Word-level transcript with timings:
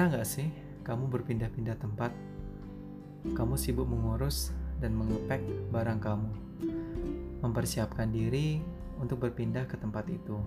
Pernah 0.00 0.16
nggak 0.16 0.32
sih 0.32 0.48
kamu 0.80 1.12
berpindah-pindah 1.12 1.76
tempat? 1.76 2.08
Kamu 3.36 3.52
sibuk 3.60 3.84
mengurus 3.84 4.48
dan 4.80 4.96
mengepek 4.96 5.44
barang 5.68 6.00
kamu, 6.00 6.30
mempersiapkan 7.44 8.08
diri 8.08 8.64
untuk 8.96 9.20
berpindah 9.20 9.68
ke 9.68 9.76
tempat 9.76 10.08
itu. 10.08 10.40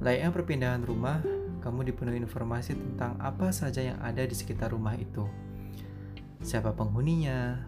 Layaknya 0.00 0.32
perpindahan 0.32 0.80
rumah, 0.80 1.20
kamu 1.60 1.92
dipenuhi 1.92 2.24
informasi 2.24 2.72
tentang 2.72 3.20
apa 3.20 3.52
saja 3.52 3.84
yang 3.84 4.00
ada 4.00 4.24
di 4.24 4.32
sekitar 4.32 4.72
rumah 4.72 4.96
itu. 4.96 5.28
Siapa 6.40 6.72
penghuninya, 6.72 7.60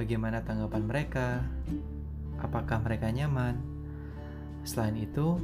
bagaimana 0.00 0.40
tanggapan 0.48 0.80
mereka, 0.80 1.44
apakah 2.40 2.80
mereka 2.80 3.12
nyaman. 3.12 3.60
Selain 4.64 4.96
itu, 4.96 5.36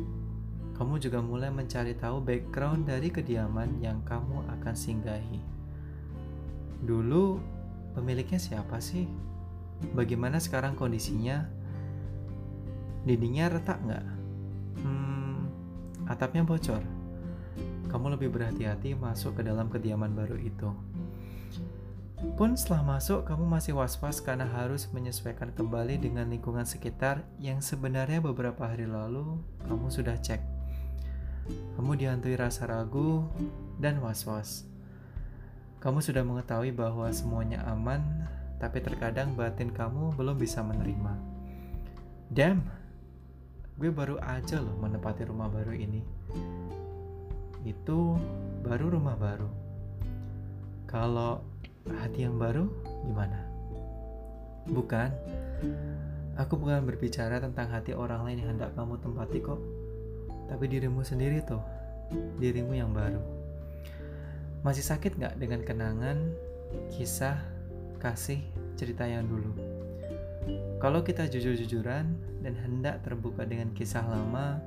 kamu 0.80 0.96
juga 0.96 1.20
mulai 1.20 1.52
mencari 1.52 1.92
tahu 1.92 2.24
background 2.24 2.88
dari 2.88 3.12
kediaman 3.12 3.84
yang 3.84 4.00
kamu 4.08 4.48
akan 4.48 4.72
singgahi. 4.72 5.36
Dulu, 6.80 7.36
pemiliknya 7.92 8.40
siapa 8.40 8.80
sih? 8.80 9.04
Bagaimana 9.92 10.40
sekarang 10.40 10.80
kondisinya? 10.80 11.44
Dindingnya 13.04 13.52
retak 13.52 13.76
nggak? 13.84 14.06
Hmm, 14.80 15.52
atapnya 16.08 16.48
bocor. 16.48 16.80
Kamu 17.92 18.16
lebih 18.16 18.32
berhati-hati 18.32 18.96
masuk 18.96 19.36
ke 19.36 19.44
dalam 19.44 19.68
kediaman 19.68 20.16
baru 20.16 20.40
itu. 20.40 20.72
Pun 22.40 22.56
setelah 22.56 22.96
masuk, 22.96 23.28
kamu 23.28 23.44
masih 23.44 23.76
was-was 23.76 24.24
karena 24.24 24.48
harus 24.48 24.88
menyesuaikan 24.96 25.52
kembali 25.52 26.00
dengan 26.00 26.32
lingkungan 26.32 26.64
sekitar 26.64 27.20
yang 27.36 27.60
sebenarnya 27.60 28.24
beberapa 28.24 28.64
hari 28.64 28.88
lalu 28.88 29.44
kamu 29.68 29.92
sudah 29.92 30.16
cek. 30.16 30.59
Kamu 31.76 31.96
dihantui 31.96 32.36
rasa 32.36 32.68
ragu 32.68 33.26
dan 33.80 33.98
was-was. 34.04 34.68
Kamu 35.80 36.04
sudah 36.04 36.20
mengetahui 36.20 36.76
bahwa 36.76 37.08
semuanya 37.08 37.64
aman, 37.64 38.04
tapi 38.60 38.84
terkadang 38.84 39.32
batin 39.32 39.72
kamu 39.72 40.12
belum 40.12 40.36
bisa 40.36 40.60
menerima. 40.60 41.16
Damn, 42.28 42.60
gue 43.80 43.88
baru 43.88 44.20
aja 44.20 44.60
loh 44.60 44.76
menempati 44.76 45.24
rumah 45.24 45.48
baru 45.48 45.72
ini. 45.72 46.04
Itu 47.64 48.20
baru 48.60 48.92
rumah 48.92 49.16
baru. 49.16 49.48
Kalau 50.84 51.40
hati 51.88 52.28
yang 52.28 52.36
baru, 52.36 52.68
gimana? 53.08 53.40
Bukan, 54.68 55.08
aku 56.36 56.60
bukan 56.60 56.84
berbicara 56.84 57.40
tentang 57.40 57.72
hati 57.72 57.96
orang 57.96 58.28
lain 58.28 58.44
yang 58.44 58.50
hendak 58.52 58.76
kamu 58.76 59.00
tempati 59.00 59.40
kok 59.40 59.79
tapi 60.50 60.66
dirimu 60.66 61.06
sendiri 61.06 61.38
tuh, 61.46 61.62
dirimu 62.42 62.74
yang 62.74 62.90
baru. 62.90 63.22
Masih 64.66 64.82
sakit 64.82 65.14
nggak 65.14 65.38
dengan 65.38 65.62
kenangan, 65.62 66.18
kisah, 66.90 67.38
kasih, 68.02 68.42
cerita 68.74 69.06
yang 69.06 69.30
dulu? 69.30 69.54
Kalau 70.82 71.06
kita 71.06 71.30
jujur-jujuran 71.30 72.18
dan 72.42 72.54
hendak 72.58 73.06
terbuka 73.06 73.46
dengan 73.46 73.70
kisah 73.76 74.02
lama, 74.02 74.58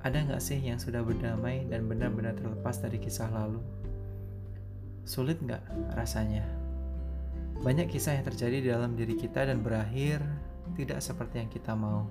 ada 0.00 0.16
nggak 0.16 0.40
sih 0.40 0.58
yang 0.60 0.80
sudah 0.80 1.04
berdamai 1.04 1.68
dan 1.68 1.84
benar-benar 1.84 2.32
terlepas 2.38 2.80
dari 2.80 2.96
kisah 2.96 3.28
lalu? 3.28 3.60
Sulit 5.04 5.36
nggak 5.44 5.92
rasanya? 5.92 6.46
Banyak 7.60 7.92
kisah 7.92 8.16
yang 8.16 8.24
terjadi 8.24 8.56
di 8.64 8.68
dalam 8.72 8.96
diri 8.96 9.14
kita 9.16 9.44
dan 9.44 9.60
berakhir 9.60 10.24
tidak 10.76 11.04
seperti 11.04 11.44
yang 11.44 11.50
kita 11.52 11.76
mau. 11.76 12.08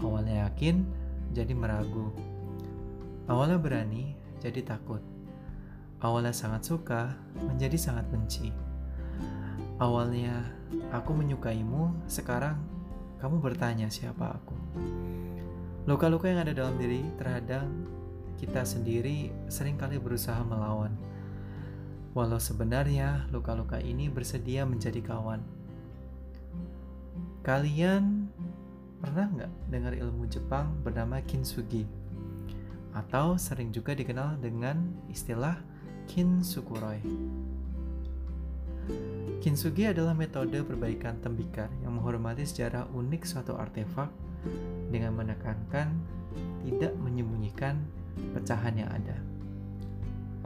Awalnya 0.00 0.48
yakin, 0.48 1.03
jadi 1.34 1.50
meragu. 1.52 2.14
Awalnya 3.26 3.58
berani, 3.58 4.14
jadi 4.38 4.62
takut. 4.62 5.02
Awalnya 5.98 6.30
sangat 6.30 6.62
suka, 6.62 7.18
menjadi 7.42 7.74
sangat 7.74 8.06
benci. 8.08 8.54
Awalnya 9.82 10.46
aku 10.94 11.10
menyukaimu, 11.10 12.06
sekarang 12.06 12.62
kamu 13.18 13.42
bertanya 13.42 13.90
siapa 13.90 14.38
aku. 14.38 14.54
Luka-luka 15.90 16.30
yang 16.30 16.46
ada 16.46 16.54
dalam 16.54 16.78
diri 16.78 17.02
terhadap 17.18 17.66
kita 18.38 18.62
sendiri 18.62 19.34
sering 19.50 19.74
kali 19.74 19.98
berusaha 19.98 20.40
melawan. 20.46 20.94
Walau 22.14 22.38
sebenarnya 22.38 23.26
luka-luka 23.34 23.82
ini 23.82 24.06
bersedia 24.06 24.62
menjadi 24.62 25.02
kawan. 25.02 25.42
Kalian 27.42 28.23
Pernah 29.04 29.28
nggak 29.36 29.52
dengar 29.68 29.92
ilmu 30.00 30.24
Jepang 30.32 30.80
bernama 30.80 31.20
Kintsugi? 31.20 31.84
Atau 32.96 33.36
sering 33.36 33.68
juga 33.68 33.92
dikenal 33.92 34.40
dengan 34.40 34.80
istilah 35.12 35.60
Kintsukuroi. 36.08 37.04
Kintsugi 39.44 39.92
adalah 39.92 40.16
metode 40.16 40.56
perbaikan 40.64 41.20
tembikar 41.20 41.68
yang 41.84 42.00
menghormati 42.00 42.48
sejarah 42.48 42.88
unik 42.96 43.28
suatu 43.28 43.52
artefak 43.60 44.08
dengan 44.88 45.12
menekankan 45.20 45.92
tidak 46.64 46.96
menyembunyikan 46.96 47.84
pecahan 48.32 48.72
yang 48.72 48.88
ada. 48.88 49.20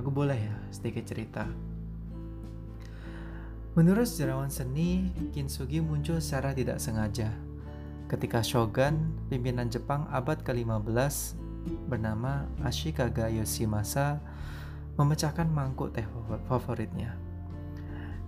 Aku 0.03 0.11
boleh 0.11 0.35
ya 0.35 0.59
sedikit 0.75 1.07
cerita. 1.07 1.47
Menurut 3.79 4.11
sejarawan 4.11 4.51
seni, 4.51 5.15
kintsugi 5.31 5.79
muncul 5.79 6.19
secara 6.19 6.51
tidak 6.51 6.83
sengaja 6.83 7.47
ketika 8.09 8.41
shogun 8.41 9.13
pimpinan 9.29 9.69
Jepang 9.69 10.09
abad 10.09 10.41
ke-15 10.41 11.37
bernama 11.93 12.49
Ashikaga 12.65 13.29
Yoshimasa 13.29 14.17
memecahkan 14.97 15.45
mangkuk 15.53 15.93
teh 15.93 16.09
favoritnya. 16.49 17.13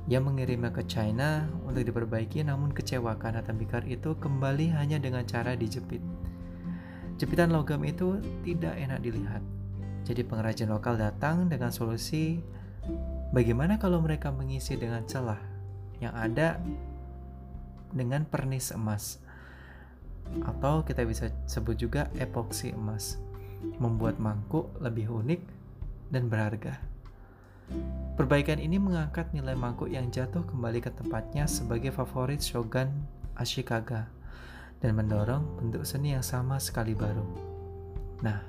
Ia 0.05 0.21
mengirimnya 0.21 0.69
ke 0.69 0.85
China 0.85 1.49
untuk 1.65 1.81
diperbaiki 1.89 2.45
namun 2.45 2.77
kecewa 2.77 3.17
karena 3.17 3.41
tembikar 3.41 3.83
itu 3.89 4.13
kembali 4.21 4.77
hanya 4.77 5.01
dengan 5.01 5.25
cara 5.25 5.57
dijepit. 5.57 6.05
Jepitan 7.17 7.53
logam 7.53 7.81
itu 7.85 8.21
tidak 8.45 8.77
enak 8.77 9.01
dilihat. 9.01 9.41
Jadi 10.05 10.25
pengrajin 10.25 10.69
lokal 10.73 10.97
datang 11.01 11.49
dengan 11.49 11.73
solusi 11.73 12.41
bagaimana 13.33 13.81
kalau 13.81 14.01
mereka 14.01 14.29
mengisi 14.33 14.77
dengan 14.77 15.05
celah 15.05 15.41
yang 16.01 16.17
ada 16.17 16.57
dengan 17.93 18.25
pernis 18.25 18.73
emas 18.73 19.21
atau 20.47 20.87
kita 20.87 21.03
bisa 21.05 21.29
sebut 21.45 21.75
juga 21.75 22.07
epoksi 22.17 22.71
emas, 22.75 23.19
membuat 23.83 24.17
mangkuk 24.23 24.71
lebih 24.79 25.11
unik 25.11 25.41
dan 26.11 26.31
berharga. 26.31 26.79
Perbaikan 28.19 28.59
ini 28.59 28.77
mengangkat 28.77 29.31
nilai 29.33 29.55
mangkuk 29.55 29.89
yang 29.89 30.11
jatuh 30.11 30.43
kembali 30.45 30.83
ke 30.83 30.91
tempatnya 30.93 31.47
sebagai 31.47 31.95
favorit 31.95 32.43
Shogun 32.43 32.91
Ashikaga 33.39 34.11
dan 34.83 34.97
mendorong 34.99 35.61
bentuk 35.61 35.87
seni 35.87 36.13
yang 36.13 36.25
sama 36.25 36.59
sekali 36.61 36.93
baru. 36.93 37.25
Nah, 38.21 38.43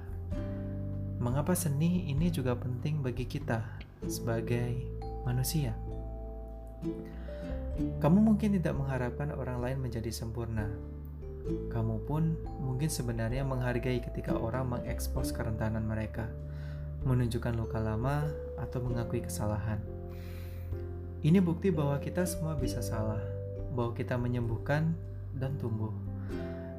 mengapa 1.21 1.55
seni 1.55 2.09
ini 2.09 2.33
juga 2.33 2.57
penting 2.57 2.99
bagi 2.99 3.23
kita 3.23 3.63
sebagai 4.09 4.75
manusia? 5.23 5.71
Kamu 8.01 8.19
mungkin 8.19 8.57
tidak 8.57 8.75
mengharapkan 8.75 9.31
orang 9.31 9.63
lain 9.63 9.77
menjadi 9.79 10.11
sempurna, 10.11 10.67
kamu 11.69 12.03
pun 12.05 12.37
mungkin 12.61 12.89
sebenarnya 12.89 13.41
menghargai 13.41 14.01
ketika 14.01 14.37
orang 14.37 14.69
mengekspos 14.69 15.33
kerentanan 15.33 15.83
mereka, 15.83 16.29
menunjukkan 17.07 17.57
luka 17.57 17.81
lama, 17.81 18.29
atau 18.61 18.79
mengakui 18.81 19.25
kesalahan. 19.25 19.81
Ini 21.21 21.37
bukti 21.41 21.69
bahwa 21.69 22.01
kita 22.01 22.25
semua 22.25 22.57
bisa 22.57 22.81
salah, 22.81 23.21
bahwa 23.73 23.93
kita 23.93 24.17
menyembuhkan 24.17 24.93
dan 25.37 25.57
tumbuh, 25.57 25.93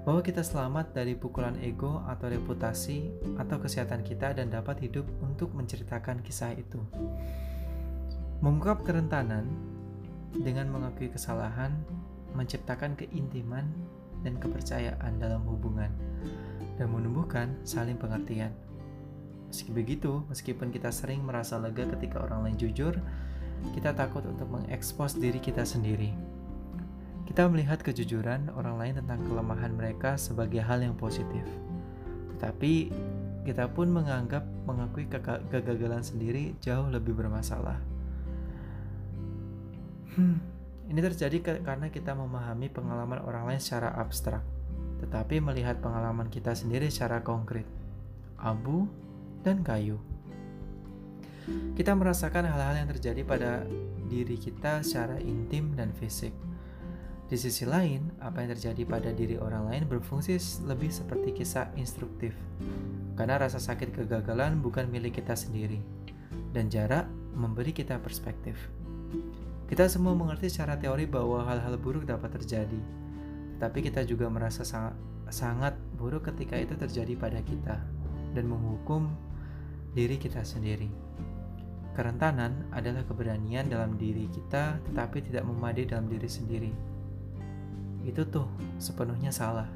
bahwa 0.02 0.18
kita 0.18 0.42
selamat 0.42 0.94
dari 0.94 1.14
pukulan 1.14 1.54
ego 1.62 2.02
atau 2.10 2.26
reputasi 2.26 3.14
atau 3.38 3.62
kesehatan 3.62 4.02
kita 4.02 4.34
dan 4.34 4.50
dapat 4.50 4.82
hidup 4.82 5.06
untuk 5.22 5.54
menceritakan 5.54 6.26
kisah 6.26 6.54
itu. 6.58 6.82
Mengungkap 8.42 8.82
kerentanan 8.82 9.46
dengan 10.34 10.74
mengakui 10.74 11.06
kesalahan, 11.06 11.70
menciptakan 12.34 12.98
keintiman 12.98 13.70
dan 14.22 14.38
kepercayaan 14.38 15.18
dalam 15.18 15.42
hubungan 15.46 15.90
dan 16.80 16.88
menumbuhkan 16.88 17.52
saling 17.62 17.98
pengertian. 18.00 18.50
Meski 19.52 19.68
begitu, 19.68 20.24
meskipun 20.32 20.72
kita 20.72 20.88
sering 20.88 21.20
merasa 21.22 21.60
lega 21.60 21.84
ketika 21.84 22.24
orang 22.24 22.48
lain 22.48 22.56
jujur, 22.56 22.96
kita 23.76 23.92
takut 23.92 24.24
untuk 24.24 24.48
mengekspos 24.48 25.20
diri 25.20 25.38
kita 25.38 25.62
sendiri. 25.62 26.10
Kita 27.28 27.46
melihat 27.46 27.84
kejujuran 27.84 28.50
orang 28.56 28.76
lain 28.80 28.94
tentang 29.04 29.22
kelemahan 29.28 29.72
mereka 29.76 30.18
sebagai 30.18 30.64
hal 30.64 30.82
yang 30.82 30.96
positif. 30.98 31.44
Tetapi 32.34 32.90
kita 33.46 33.70
pun 33.70 33.90
menganggap 33.90 34.42
mengakui 34.66 35.06
kegagalan 35.50 36.02
sendiri 36.02 36.58
jauh 36.58 36.90
lebih 36.90 37.14
bermasalah. 37.14 37.78
Hmm, 40.12 40.38
ini 40.92 41.00
terjadi 41.00 41.64
karena 41.64 41.88
kita 41.88 42.12
memahami 42.12 42.68
pengalaman 42.68 43.24
orang 43.24 43.48
lain 43.48 43.60
secara 43.64 43.96
abstrak, 43.96 44.44
tetapi 45.00 45.40
melihat 45.40 45.80
pengalaman 45.80 46.28
kita 46.28 46.52
sendiri 46.52 46.92
secara 46.92 47.24
konkret, 47.24 47.64
abu 48.36 48.84
dan 49.40 49.64
kayu. 49.64 49.96
Kita 51.72 51.96
merasakan 51.96 52.44
hal-hal 52.44 52.84
yang 52.84 52.88
terjadi 52.92 53.24
pada 53.24 53.64
diri 54.06 54.36
kita 54.36 54.84
secara 54.84 55.16
intim 55.24 55.72
dan 55.72 55.96
fisik. 55.96 56.36
Di 57.24 57.40
sisi 57.40 57.64
lain, 57.64 58.12
apa 58.20 58.44
yang 58.44 58.52
terjadi 58.52 58.84
pada 58.84 59.10
diri 59.16 59.40
orang 59.40 59.72
lain 59.72 59.88
berfungsi 59.88 60.36
lebih 60.68 60.92
seperti 60.92 61.32
kisah 61.32 61.72
instruktif. 61.80 62.36
Karena 63.16 63.40
rasa 63.40 63.56
sakit 63.56 63.96
kegagalan 63.96 64.60
bukan 64.60 64.92
milik 64.92 65.24
kita 65.24 65.32
sendiri, 65.32 65.80
dan 66.52 66.68
jarak 66.68 67.08
memberi 67.32 67.72
kita 67.72 67.96
perspektif. 67.96 68.60
Kita 69.72 69.88
semua 69.88 70.12
mengerti 70.12 70.52
secara 70.52 70.76
teori 70.76 71.08
bahwa 71.08 71.48
hal-hal 71.48 71.80
buruk 71.80 72.04
dapat 72.04 72.36
terjadi, 72.36 72.76
tetapi 73.56 73.88
kita 73.88 74.04
juga 74.04 74.28
merasa 74.28 74.68
sangat, 74.68 74.92
sangat 75.32 75.72
buruk 75.96 76.28
ketika 76.28 76.60
itu 76.60 76.76
terjadi 76.76 77.16
pada 77.16 77.40
kita 77.40 77.80
dan 78.36 78.52
menghukum 78.52 79.08
diri 79.96 80.20
kita 80.20 80.44
sendiri. 80.44 80.92
Kerentanan 81.96 82.68
adalah 82.68 83.00
keberanian 83.08 83.72
dalam 83.72 83.96
diri 83.96 84.28
kita, 84.28 84.76
tetapi 84.92 85.24
tidak 85.24 85.48
memadai 85.48 85.88
dalam 85.88 86.04
diri 86.04 86.28
sendiri. 86.28 86.72
Itu 88.04 88.28
tuh 88.28 88.52
sepenuhnya 88.76 89.32
salah. 89.32 89.72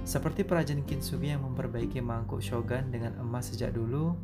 Seperti 0.00 0.48
perajin 0.48 0.80
kintsugi 0.88 1.36
yang 1.36 1.44
memperbaiki 1.44 2.00
mangkuk 2.00 2.40
shogun 2.40 2.88
dengan 2.88 3.20
emas 3.20 3.52
sejak 3.52 3.76
dulu, 3.76 4.16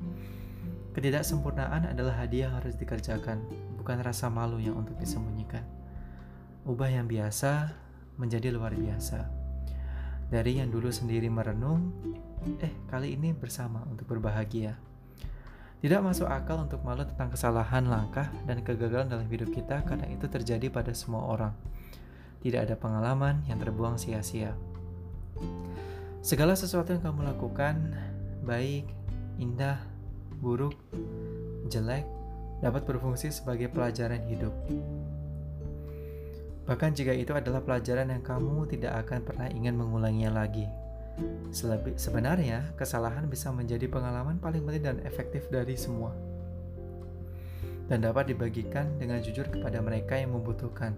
ketidaksempurnaan 0.96 1.93
adalah 1.93 2.25
hadiah 2.25 2.48
yang 2.48 2.56
harus 2.56 2.72
dikerjakan, 2.81 3.44
bukan 3.76 4.00
rasa 4.00 4.32
malu 4.32 4.56
yang 4.56 4.81
untuk 4.81 4.96
disembunyikan. 4.96 5.60
Ubah 6.64 6.88
yang 6.88 7.04
biasa 7.04 7.76
menjadi 8.16 8.48
luar 8.48 8.72
biasa. 8.72 9.28
Dari 10.32 10.58
yang 10.58 10.72
dulu 10.72 10.88
sendiri 10.88 11.28
merenung, 11.28 11.93
eh 12.64 12.72
kali 12.88 13.12
ini 13.12 13.37
bersama 13.37 13.84
untuk 13.84 14.08
berbahagia. 14.08 14.81
Tidak 15.84 16.00
masuk 16.00 16.26
akal 16.26 16.64
untuk 16.64 16.81
malu 16.81 17.04
tentang 17.04 17.28
kesalahan, 17.28 17.84
langkah, 17.84 18.32
dan 18.48 18.64
kegagalan 18.64 19.12
dalam 19.12 19.28
hidup 19.28 19.52
kita 19.52 19.84
karena 19.84 20.08
itu 20.08 20.25
terjadi 20.26 20.72
pada 20.72 20.96
semua 20.96 21.28
orang. 21.28 21.52
Tidak 22.40 22.58
ada 22.58 22.75
pengalaman 22.75 23.44
yang 23.44 23.60
terbuang 23.60 24.00
sia-sia. 24.00 24.56
Segala 26.25 26.56
sesuatu 26.56 26.96
yang 26.96 27.04
kamu 27.04 27.37
lakukan, 27.37 27.93
baik, 28.43 28.88
indah, 29.37 29.78
buruk, 30.38 30.76
jelek, 31.68 32.04
dapat 32.60 32.82
berfungsi 32.88 33.32
sebagai 33.32 33.68
pelajaran 33.68 34.22
hidup. 34.28 34.52
Bahkan 36.66 36.98
jika 36.98 37.14
itu 37.14 37.30
adalah 37.30 37.62
pelajaran 37.62 38.10
yang 38.10 38.22
kamu 38.26 38.66
tidak 38.66 39.06
akan 39.06 39.22
pernah 39.22 39.46
ingin 39.54 39.78
mengulanginya 39.78 40.42
lagi. 40.42 40.66
Selebih, 41.54 41.96
sebenarnya, 41.96 42.74
kesalahan 42.76 43.30
bisa 43.30 43.48
menjadi 43.54 43.86
pengalaman 43.88 44.36
paling 44.36 44.66
penting 44.66 44.84
dan 44.84 44.98
efektif 45.06 45.46
dari 45.48 45.78
semua. 45.78 46.12
Dan 47.86 48.02
dapat 48.02 48.34
dibagikan 48.34 48.98
dengan 48.98 49.22
jujur 49.22 49.46
kepada 49.46 49.78
mereka 49.78 50.18
yang 50.18 50.34
membutuhkan 50.34 50.92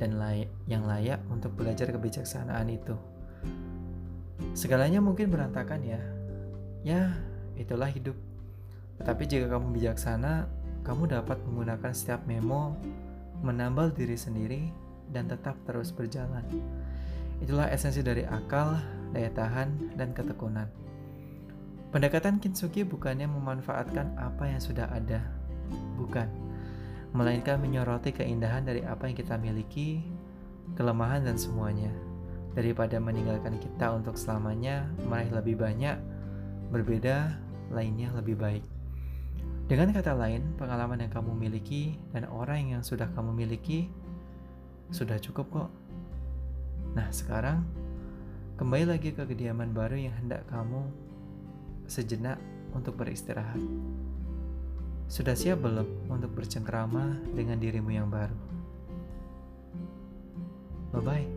dan 0.00 0.16
layak, 0.16 0.50
yang 0.66 0.88
layak 0.88 1.20
untuk 1.28 1.52
belajar 1.54 1.92
kebijaksanaan 1.92 2.66
itu. 2.72 2.96
Segalanya 4.56 4.98
mungkin 5.04 5.30
berantakan 5.30 5.84
ya. 5.84 6.00
Ya, 6.82 7.14
itulah 7.54 7.92
hidup. 7.92 8.16
Tetapi 9.00 9.22
jika 9.26 9.46
kamu 9.50 9.74
bijaksana, 9.74 10.46
kamu 10.84 11.10
dapat 11.10 11.40
menggunakan 11.48 11.92
setiap 11.96 12.22
memo, 12.28 12.76
menambal 13.40 13.90
diri 13.90 14.14
sendiri, 14.14 14.62
dan 15.10 15.28
tetap 15.28 15.56
terus 15.64 15.90
berjalan. 15.90 16.44
Itulah 17.42 17.68
esensi 17.72 18.00
dari 18.00 18.22
akal, 18.24 18.78
daya 19.12 19.30
tahan, 19.32 19.96
dan 19.98 20.14
ketekunan. 20.14 20.68
Pendekatan 21.94 22.42
kintsugi 22.42 22.82
bukannya 22.82 23.30
memanfaatkan 23.30 24.18
apa 24.18 24.50
yang 24.50 24.58
sudah 24.58 24.90
ada, 24.90 25.22
bukan, 25.94 26.26
melainkan 27.14 27.62
menyoroti 27.62 28.10
keindahan 28.10 28.66
dari 28.66 28.82
apa 28.82 29.06
yang 29.06 29.14
kita 29.14 29.38
miliki, 29.38 30.02
kelemahan, 30.74 31.22
dan 31.22 31.38
semuanya. 31.38 31.94
Daripada 32.54 32.98
meninggalkan 32.98 33.58
kita 33.62 33.94
untuk 33.94 34.18
selamanya, 34.18 34.90
meraih 35.06 35.30
lebih 35.30 35.58
banyak, 35.58 35.98
berbeda, 36.74 37.38
lainnya 37.70 38.10
lebih 38.14 38.38
baik. 38.38 38.73
Dengan 39.64 39.96
kata 39.96 40.12
lain, 40.12 40.44
pengalaman 40.60 41.00
yang 41.00 41.12
kamu 41.12 41.32
miliki 41.32 41.96
dan 42.12 42.28
orang 42.28 42.76
yang 42.76 42.82
sudah 42.84 43.08
kamu 43.16 43.32
miliki 43.32 43.88
sudah 44.92 45.16
cukup 45.16 45.46
kok. 45.48 45.70
Nah, 46.92 47.08
sekarang 47.08 47.64
kembali 48.60 48.92
lagi 48.92 49.16
ke 49.16 49.24
kediaman 49.24 49.72
baru 49.72 49.96
yang 49.96 50.14
hendak 50.20 50.44
kamu 50.52 50.84
sejenak 51.88 52.36
untuk 52.76 52.92
beristirahat. 53.00 53.60
Sudah 55.08 55.32
siap 55.32 55.64
belum 55.64 56.12
untuk 56.12 56.36
bercengkrama 56.36 57.32
dengan 57.32 57.56
dirimu 57.56 57.88
yang 57.88 58.12
baru? 58.12 58.36
Bye 60.92 61.02
bye. 61.02 61.33